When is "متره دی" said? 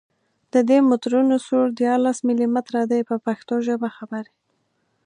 2.55-3.01